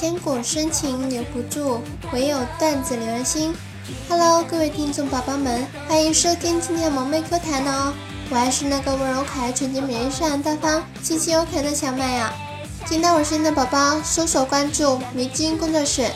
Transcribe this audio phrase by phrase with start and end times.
[0.00, 3.52] 千古深情留不住，唯有段子留人心。
[4.08, 7.92] Hello，各位听众宝宝们，欢迎收听今天的萌妹 Q 弹哦！
[8.30, 12.32] 我还是那个温柔可爱、纯洁美丽、善良大方、气气又可爱的小麦呀。
[12.86, 16.06] 听到我声音的宝宝，搜索关注迷津工作室，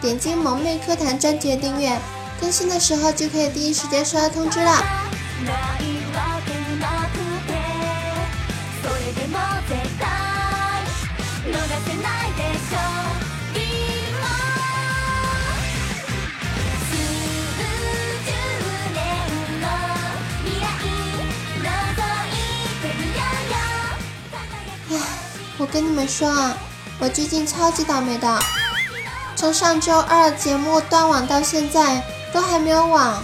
[0.00, 1.94] 点击萌妹 Q 弹专辑的订阅，
[2.40, 4.82] 更新的时候就可以第一时间收到通知了。
[25.58, 26.54] 我跟你们说啊，
[26.98, 28.38] 我最近超级倒霉的，
[29.34, 33.22] 从上周二节目断网到现在都还没有网，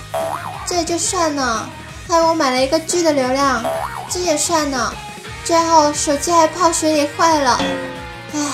[0.66, 1.68] 这也就算了，
[2.08, 3.62] 害我买了一个 G 的流量，
[4.08, 4.94] 这也算了，
[5.44, 7.60] 最后手机还泡水里坏了，
[8.34, 8.46] 唉，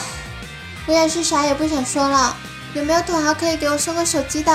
[0.87, 2.37] 我也是啥也不想说了，
[2.75, 4.53] 有没有土豪可以给我送个手机的？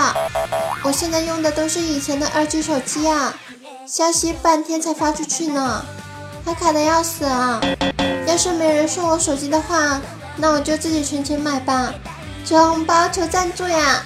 [0.84, 3.34] 我现在用的都是以前的二 G 手机啊，
[3.88, 5.86] 消息半天才发出去呢，
[6.46, 7.62] 还卡的要死啊！
[8.28, 10.02] 要是没人送我手机的话，
[10.36, 11.94] 那我就自己存钱买吧。
[12.46, 14.04] 求红包，求赞助呀！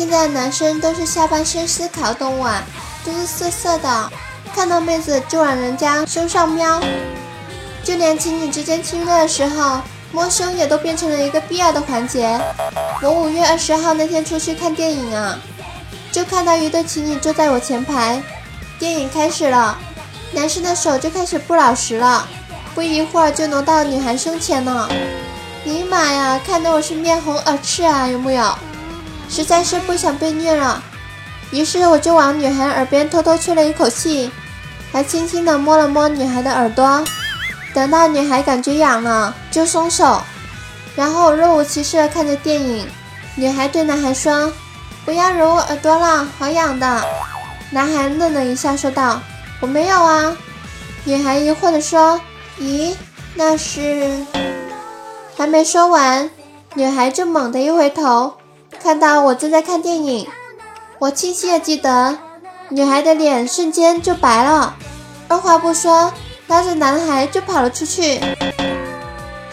[0.00, 2.62] 现在的男生都是下半身思考动物啊。
[3.04, 4.10] 都是色色的，
[4.54, 6.80] 看到妹子就往人家胸上瞄，
[7.84, 12.40] 就连情侣之间亲热的时候，摸胸也都变成了一个必要的环节。
[13.02, 15.38] 我五月二十号那天出去看电影啊，
[16.10, 18.22] 就看到一对情侣坐在我前排，
[18.78, 19.76] 电影开始了，
[20.32, 22.26] 男生的手就开始不老实了，
[22.74, 24.88] 不一会儿就挪到女孩胸前了。
[25.62, 28.58] 尼玛呀，看得我是面红耳赤啊，有木有？
[29.30, 30.82] 实在是不想被虐了。
[31.52, 34.30] 于是我就往女孩耳边偷偷吹了一口气，
[34.92, 37.02] 还轻轻地摸了摸女孩的耳朵。
[37.72, 40.20] 等到女孩感觉痒了，就松手，
[40.96, 42.86] 然后若无其事地看着电影。
[43.36, 44.52] 女孩对男孩说
[45.06, 47.04] ：“不要揉我耳朵了，好痒的。”
[47.70, 49.20] 男孩愣了一下，说道
[49.60, 50.36] ：“我没有啊。”
[51.04, 52.20] 女孩疑惑地说
[52.60, 52.94] ：“咦，
[53.34, 54.26] 那是……”
[55.38, 56.28] 还没说完，
[56.74, 58.34] 女孩就猛地一回头，
[58.82, 60.26] 看到我正在看电影。
[60.98, 62.18] 我清晰的记得，
[62.70, 64.74] 女孩的脸瞬间就白了，
[65.28, 66.12] 二话不说，
[66.46, 68.18] 拉着男孩就跑了出去。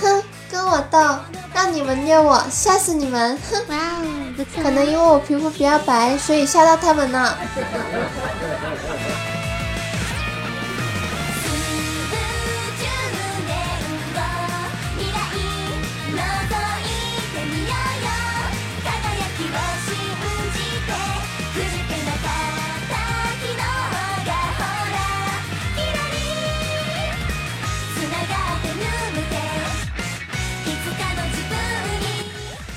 [0.01, 0.99] 哼，跟我斗，
[1.53, 3.37] 让你们虐我，吓死你们！
[3.51, 3.61] 哼，
[4.61, 7.37] 可能因为我皮肤比较白，所以吓到他们了。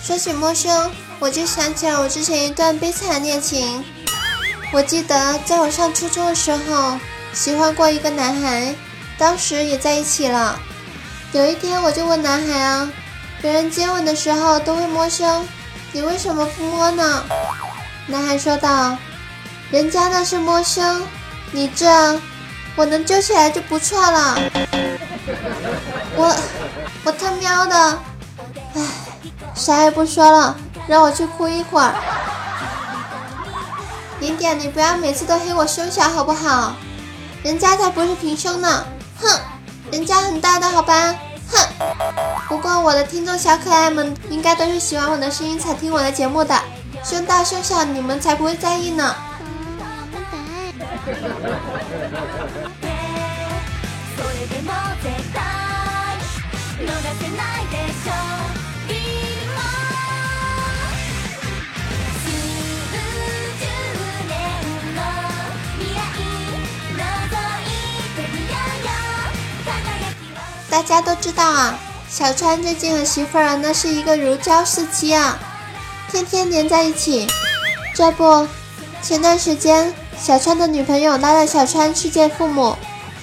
[0.02, 3.84] 说起摸胸，我就想起了我之前一段悲惨的恋情。
[4.72, 6.98] 我记得在我上初中的时候，
[7.32, 8.74] 喜欢过一个男孩，
[9.18, 10.58] 当时也在一起了。
[11.32, 12.90] 有一天我就问男孩啊，
[13.42, 15.46] 别人接吻的时候都会摸胸，
[15.92, 17.24] 你为什么不摸呢？
[18.06, 18.96] 男孩说道，
[19.70, 21.02] 人家那是摸胸，
[21.52, 22.18] 你这
[22.74, 24.40] 我能揪起来就不错了。
[26.16, 26.34] 我
[27.04, 27.98] 我他喵的，
[28.74, 29.09] 唉。
[29.54, 31.92] 啥也不说了，让我去哭一会儿。
[34.20, 36.74] 零点，你不要每次都黑我胸小好不好？
[37.42, 38.84] 人家才不是平胸呢，
[39.18, 39.40] 哼，
[39.90, 41.14] 人家很大的好吧，
[41.48, 41.66] 哼。
[42.48, 46.54] 不过我的听众小可爱们应该都是喜欢我的声音才听我的节目的，
[47.02, 49.14] 胸大胸小你们才不会在意呢。
[70.80, 71.78] 大家都知道啊，
[72.08, 75.38] 小川最近和媳妇儿那是一个如胶似漆啊，
[76.10, 77.28] 天天黏在一起。
[77.94, 78.48] 这不，
[79.02, 82.74] 前段时间小川的女朋友拉着小川去见父母，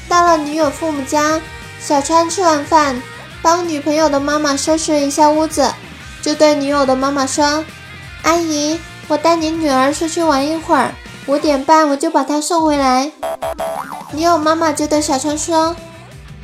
[0.07, 1.42] 到了女友父母家，
[1.81, 3.01] 小川吃完饭，
[3.42, 5.74] 帮女朋友的妈妈收拾了一下屋子，
[6.21, 7.65] 就对女友的妈妈说
[8.21, 10.94] ：“阿姨，我带你女儿出去玩一会儿，
[11.25, 13.12] 五点半我就把她送回来。”
[14.13, 15.75] 女友妈妈就对小川说。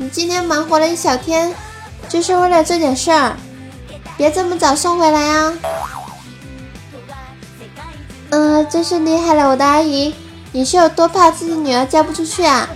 [0.04, 1.56] 你今天忙活了一小天，
[2.10, 3.38] 就是为了这点事儿，
[4.18, 5.54] 别这么早送回来啊。
[8.32, 10.14] 嗯，真是厉害了，我的阿姨，
[10.52, 12.68] 你是有多怕自己女儿嫁不出去啊？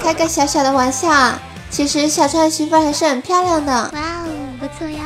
[0.00, 1.40] 开个小小的玩笑啊，
[1.70, 3.72] 其实小川媳妇还是很漂亮的。
[3.72, 4.28] 哇哦，
[4.60, 5.02] 不错呀。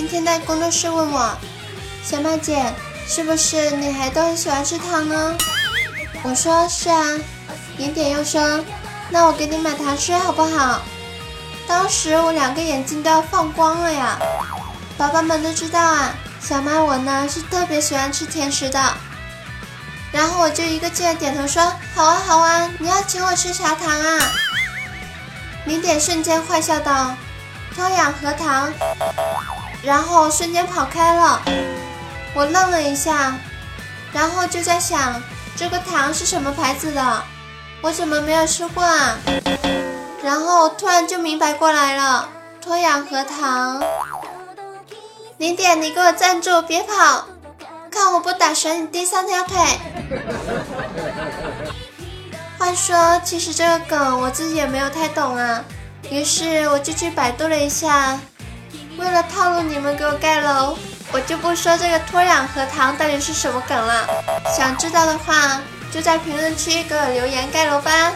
[0.00, 1.30] 今天在工作室问我，
[2.02, 2.72] 小麦姐，
[3.06, 5.36] 是不是女孩都很喜欢吃糖呢？
[6.22, 7.18] 我说是啊。
[7.76, 8.64] 零点又说，
[9.10, 10.80] 那我给你买糖吃好不好？
[11.68, 14.18] 当时我两个眼睛都要放光了呀。
[14.96, 18.82] 宝宝们都知道啊，小麦我呢是特别喜欢吃甜食的。
[20.10, 21.62] 然后我就一个劲的点头说，
[21.94, 24.18] 好啊好啊，你要请我吃啥糖啊？
[25.66, 27.14] 零点瞬间坏笑道。
[27.72, 28.70] 脱氧核糖，
[29.82, 31.40] 然后瞬间跑开了。
[32.34, 33.34] 我愣了一下，
[34.12, 35.20] 然后就在想，
[35.56, 37.22] 这个糖是什么牌子的？
[37.82, 39.16] 我怎么没有吃过啊？
[40.22, 42.28] 然后突然就明白过来了，
[42.60, 43.82] 脱氧核糖。
[45.38, 47.24] 零点，你给我站住，别跑！
[47.90, 49.56] 看我不打折你第三条腿。
[52.58, 55.64] 话说，其实这个梗我自己也没有太懂啊。
[56.10, 58.18] 于是我就去百度了一下，
[59.00, 60.76] 为了套路你们给我盖楼，
[61.10, 64.06] 我就不说这个脱氧核糖到底是什么梗了。
[64.54, 65.60] 想知道的话，
[65.90, 68.12] 就在评论区给我留言盖楼吧。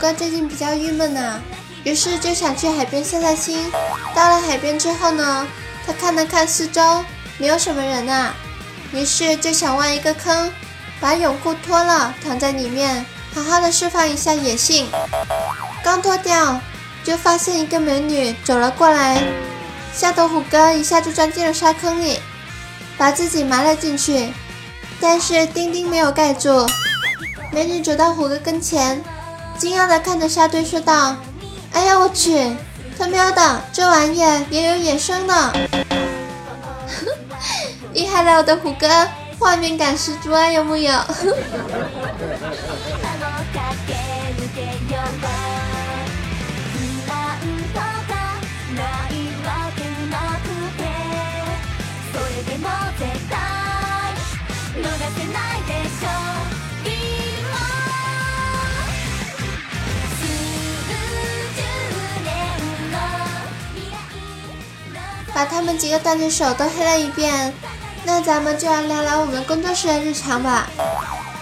[0.00, 1.38] 哥最近比较郁闷呐，
[1.84, 3.70] 于是就想去海边散散心。
[4.14, 5.46] 到了海边之后呢，
[5.86, 7.04] 他看了看四周，
[7.36, 8.34] 没有什么人啊，
[8.94, 10.50] 于是就想挖一个坑，
[11.00, 13.04] 把泳裤脱了，躺在里面，
[13.34, 14.88] 好好的释放一下野性。
[15.84, 16.58] 刚脱掉，
[17.04, 19.22] 就发现一个美女走了过来，
[19.92, 22.18] 吓得虎哥一下就钻进了沙坑里，
[22.96, 24.32] 把自己埋了进去，
[24.98, 26.66] 但是钉钉没有盖住。
[27.52, 29.04] 美女走到虎哥跟前。
[29.60, 31.14] 惊讶的看着沙堆说道
[31.72, 32.50] ：“哎呀，我去，
[32.98, 35.52] 他喵的，这玩意儿也有野生的，
[37.92, 38.88] 厉害了，我的虎哥，
[39.38, 40.90] 画面感十足啊，有木有？”
[65.34, 67.52] 把他们几个段子手都黑了一遍，
[68.04, 70.68] 那咱们就来聊聊我们工作室的日常吧。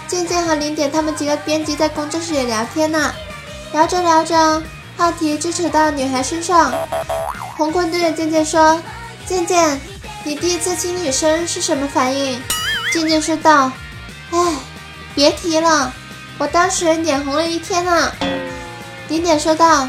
[0.06, 3.12] 渐渐和零点他们几个编辑在工作室里聊天呢，
[3.72, 4.62] 聊着聊着，
[4.96, 6.72] 话题就扯到女孩身上。
[7.56, 8.80] 红坤对着渐渐说
[9.26, 9.80] ：“渐渐，
[10.24, 12.40] 你第一次亲女生是什么反应？”
[12.92, 13.70] 渐渐说道
[14.32, 14.54] ：“哎，
[15.14, 15.92] 别提了，
[16.38, 18.12] 我当时脸红了一天呢。”
[19.08, 19.88] 零点说道：“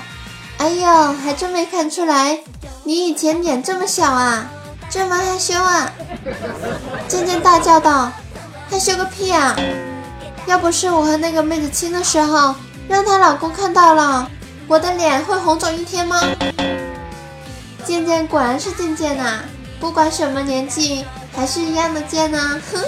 [0.60, 2.40] 哎呦，还真没看出来。”
[2.86, 4.50] 你以前脸这么小啊，
[4.90, 5.92] 这么害羞啊！
[7.08, 8.12] 渐渐大叫道
[8.70, 9.56] ：“害羞个屁啊！
[10.48, 12.56] 要不是我和那个妹子亲的时候，
[12.88, 14.30] 让她老公看到了，
[14.68, 16.20] 我的脸会红肿一天吗？”
[17.86, 19.42] 渐渐果然是渐渐呐，
[19.80, 22.60] 不管什么年纪，还是一样的贱呢！
[22.72, 22.84] 哼。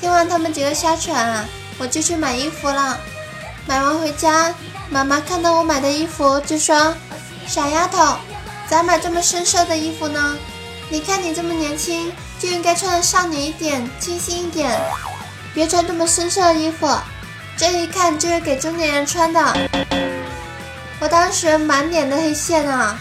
[0.00, 1.44] 听完他们几个瞎扯啊，
[1.78, 2.98] 我就去买衣服了。
[3.66, 4.54] 买完回家，
[4.90, 6.94] 妈妈看到我买的衣服，就说
[7.48, 8.16] ：“傻丫头，
[8.68, 10.36] 咋买这么深色的衣服呢？
[10.88, 14.80] 你看你这么年轻，就应该穿的少女一点，清新一点，
[15.52, 16.88] 别穿这么深色的衣服，
[17.56, 19.56] 这一看就是给中年人穿的。”
[21.00, 22.98] 我当时满脸的黑线啊，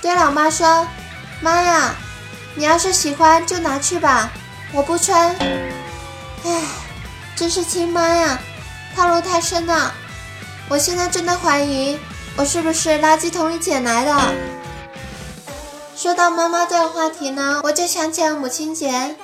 [0.00, 0.86] 对老妈说
[1.42, 1.94] ：“妈呀，
[2.54, 4.30] 你要是喜欢就拿去吧。”
[4.72, 5.34] 我不穿。
[7.40, 8.38] 真是亲妈呀，
[8.94, 9.94] 套路太深了。
[10.68, 11.98] 我现在真的怀疑，
[12.36, 14.14] 我是不是垃圾桶里捡来的？
[15.96, 19.16] 说到妈妈这个话题呢，我就想起了母亲节。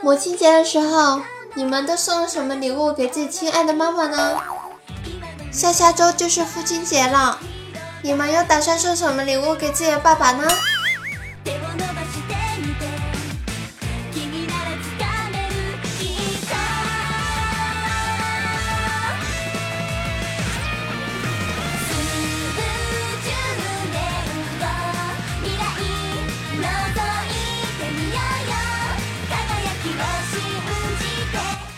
[0.00, 1.22] 母亲节的时候，
[1.54, 4.40] 你们都送了什么礼物给自己亲爱的妈妈呢？
[5.50, 7.40] 下下周就是父亲节了，
[8.00, 10.48] 你们又打算送什么礼物给自己的爸爸呢？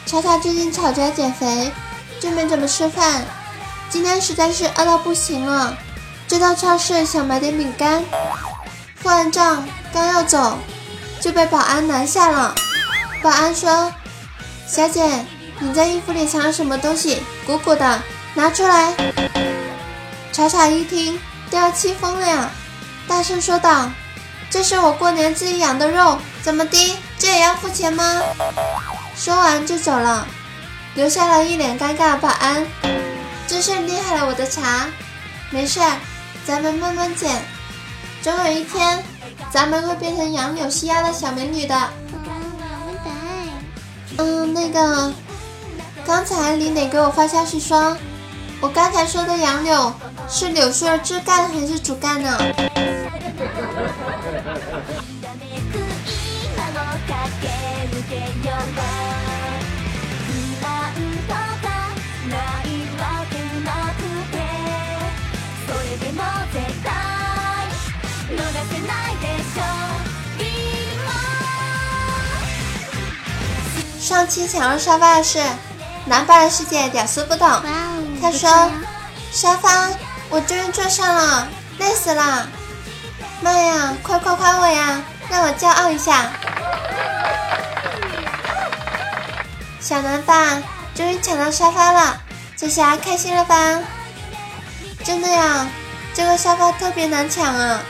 [0.08, 1.70] 查查最近吵着减肥，
[2.18, 3.22] 就没怎么吃饭。
[3.90, 5.76] 今天实在是饿到不行了，
[6.26, 8.02] 就到超市想买点饼干。
[8.96, 10.56] 付完账刚要走，
[11.20, 12.54] 就被保安拦下了。
[13.22, 13.92] 保安说
[14.66, 15.26] ：“小姐，
[15.58, 17.22] 你在衣服里藏了什么东西？
[17.46, 18.94] 鼓鼓的，拿出来。”
[20.32, 22.50] 查查一听都要气疯了呀，
[23.06, 23.90] 大声说道
[24.48, 26.96] ：“这是我过年自己养的肉，怎么的？
[27.18, 28.22] 这也要付钱吗？”
[29.18, 30.24] 说完就走了，
[30.94, 32.64] 留下了一脸尴尬的保安。
[33.48, 34.86] 真是厉害了我的茶，
[35.50, 35.80] 没事，
[36.46, 37.42] 咱们慢慢减，
[38.22, 39.02] 总有一天，
[39.50, 41.74] 咱们会变成杨柳西腰的小美女的。
[44.18, 45.12] 嗯，那个，
[46.06, 47.96] 刚才李磊给我发消息说，
[48.60, 49.92] 我刚才说的杨柳
[50.28, 52.38] 是柳树的枝干还是主干呢？
[74.08, 75.38] 上期抢到沙发的是
[76.06, 77.46] 男伴的世界屌丝不懂，
[78.22, 78.70] 他说
[79.30, 79.90] 沙发
[80.30, 81.46] 我终于坐上了，
[81.76, 82.48] 累死了，
[83.42, 86.30] 妈呀，快夸夸我呀，让我骄傲一下。
[89.78, 90.62] 小男伴
[90.94, 92.18] 终于抢到沙发了，
[92.56, 93.78] 这下开心了吧？
[95.04, 95.68] 真的呀，
[96.14, 97.82] 这个沙发特别难抢啊，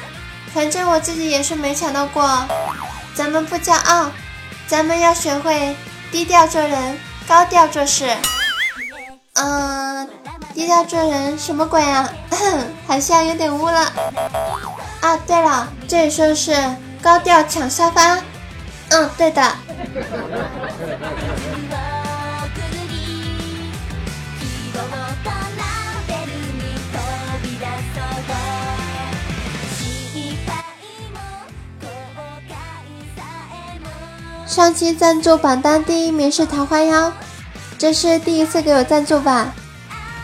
[0.53, 2.45] 反正我自己也是没抢到过。
[3.15, 4.11] 咱们不骄傲，
[4.67, 5.77] 咱们要学会。
[6.11, 6.99] 低调做人，
[7.29, 8.11] 高调做事。
[9.35, 10.09] 嗯，
[10.55, 12.09] 低调做人什么鬼啊？
[12.87, 13.93] 好像有点污了。
[15.01, 16.53] 啊，对了，这里说的是
[17.03, 18.19] 高调抢沙发。
[18.91, 19.43] 嗯，对的。
[34.59, 37.13] 上期赞助榜单第一名是桃花妖，
[37.79, 39.53] 这是第一次给我赞助吧？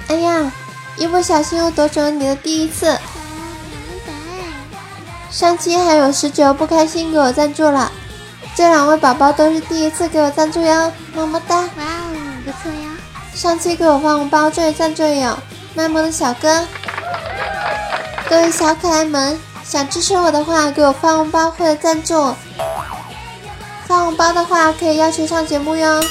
[0.09, 0.51] 哎呀，
[0.97, 2.99] 一不小心又夺走了你的第一次。
[5.31, 7.93] 上期还有十九不开心给我赞助了，
[8.57, 11.61] 这两位宝宝都是第一次给我赞助哟，么么哒！
[11.61, 12.91] 哇哦，不错呀。
[13.37, 15.39] 上期给我发红包这位赞助有
[15.77, 16.67] 卖萌的小哥，
[18.29, 22.35] 各位小可爱们，想支持我的话，给我发红包或者赞助。
[23.87, 26.03] 发红包的话可以要求上节目哟，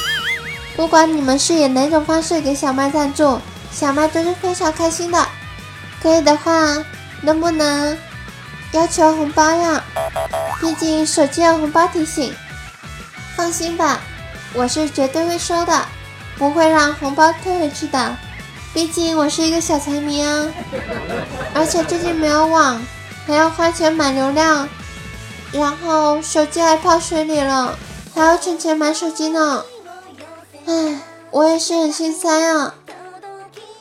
[0.75, 3.39] 不管你们是以哪种方式给小麦赞助，
[3.71, 5.27] 小麦都是非常开心的。
[6.01, 6.51] 可以的话，
[7.21, 7.97] 能不能
[8.73, 9.83] 要求红包呀？
[10.61, 12.33] 毕竟手机有红包提醒。
[13.35, 13.99] 放心吧，
[14.53, 15.85] 我是绝对会收的，
[16.37, 18.15] 不会让红包退回去的。
[18.71, 20.45] 毕竟我是一个小财迷啊，
[21.55, 22.79] 而且最近没有网，
[23.25, 24.69] 还要花钱买流量。
[25.53, 27.77] 然后手机还泡水里了，
[28.13, 29.63] 还要存钱买手机呢。
[30.65, 30.99] 唉，
[31.31, 32.73] 我也是很心塞啊。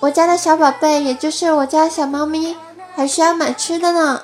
[0.00, 2.56] 我家的小宝贝，也就是我家小猫咪，
[2.94, 4.20] 还需要买吃的呢。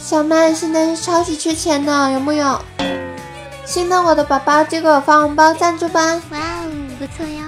[0.00, 2.60] 小麦现在是超级缺钱的，有木有？
[3.66, 6.22] 心疼我的宝宝就给我发红包赞助吧。
[6.30, 7.47] 哇哦，不错哟。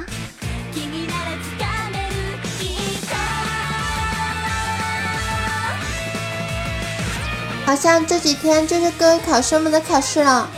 [7.70, 10.50] 好像这几天就是各位考生们的考试了，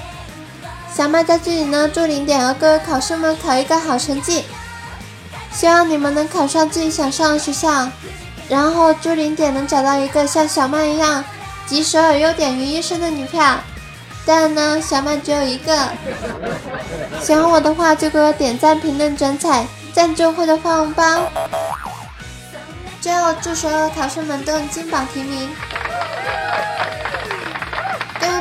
[0.97, 4.47] 小麦在这里呢，祝零点和各位考生们考一个好成绩，
[5.52, 7.87] 希望你们能考上自己想上的学校，
[8.49, 11.23] 然后祝零点能找到一个像小麦一样
[11.66, 13.59] 集所有优点于一身的女票。
[14.25, 15.90] 当然呢，小麦只有一个。
[17.21, 21.31] 喜欢我的话就给我点赞、评论、转采、赞助或者发红包。
[23.02, 25.50] 最后祝所有考生们都能金榜题名。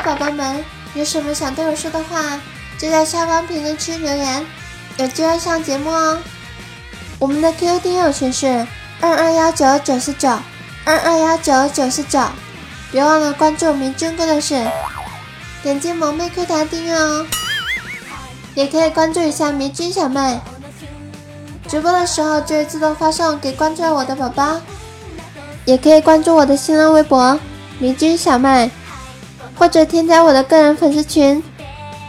[0.04, 0.64] 宝宝们，
[0.96, 2.40] 有什么想对我说的话，
[2.78, 4.46] 就在下方评论区留言，
[4.98, 6.18] 有机会上节目哦。
[7.20, 8.66] 我们的 QQ 听友群是
[9.00, 10.28] 二二幺九九四九
[10.84, 12.20] 二二幺九九四九，
[12.92, 14.66] 别忘了关注明君工作室，
[15.62, 17.26] 点击萌妹 Q 弹订阅哦。
[18.56, 20.40] 也可以关注一下迷君小妹，
[21.68, 24.60] 直播的时候就会自动发送给关注我的宝宝。
[25.66, 27.40] 也可以关注我的新浪微博
[27.78, 28.72] 迷君小妹，
[29.62, 31.44] 或者添加我的个人粉丝群。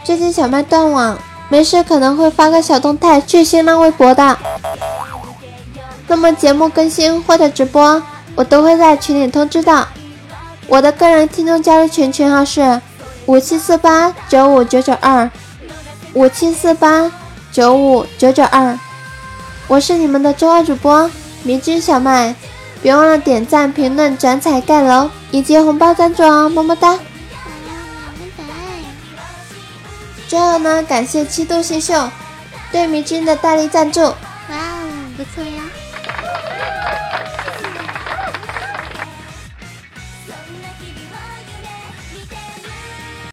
[0.03, 1.15] 最近小麦断网，
[1.49, 4.35] 没事可能会发个小动态去新浪微博的。
[6.07, 8.01] 那么节目更新或者直播，
[8.33, 9.87] 我都会在群里通知的。
[10.65, 12.81] 我的个人听众加入群群号是
[13.27, 15.29] 五七四八九五九九二。
[16.15, 17.11] 五七四八
[17.51, 18.79] 九五九九二，
[19.67, 21.07] 我是你们的周二主播
[21.43, 22.33] 迷君小麦，
[22.81, 26.97] 别忘了点赞、评论、转采、盖楼以及红包赞助哦，么么哒！
[30.33, 32.09] 最后呢，感谢七度星秀
[32.71, 34.01] 对迷君的大力赞助。
[34.01, 34.15] 哇
[34.49, 35.61] 哦，不错呀！